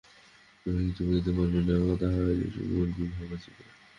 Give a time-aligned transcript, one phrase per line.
[0.61, 3.73] বিভাকে কিছু বলিতে পারেন না, তাহা হইলে সুকুমার বিভা বাঁচিবে না।